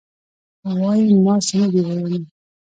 وایي: 0.79 1.05
ما 1.25 1.35
څه 1.45 1.53
نه 1.61 1.67
دي 1.71 1.81
ویلي. 1.87 2.19